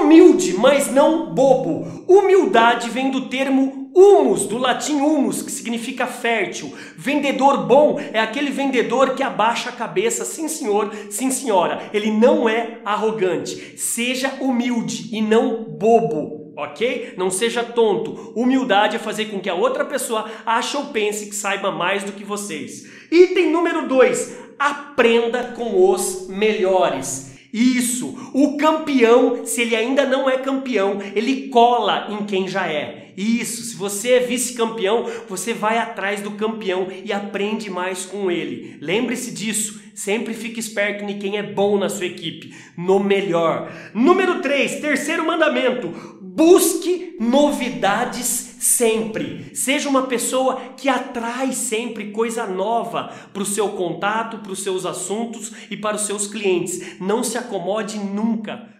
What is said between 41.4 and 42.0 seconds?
bom na